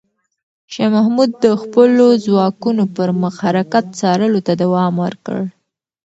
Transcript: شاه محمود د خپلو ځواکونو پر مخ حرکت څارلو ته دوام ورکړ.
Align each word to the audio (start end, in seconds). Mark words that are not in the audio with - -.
شاه 0.73 0.89
محمود 0.95 1.29
د 1.43 1.45
خپلو 1.61 2.05
ځواکونو 2.25 2.83
پر 2.95 3.07
مخ 3.21 3.35
حرکت 3.45 3.85
څارلو 3.99 4.39
ته 4.47 4.53
دوام 4.63 4.93
ورکړ. 5.05 5.39